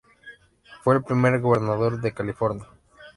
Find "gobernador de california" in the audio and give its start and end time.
1.39-2.65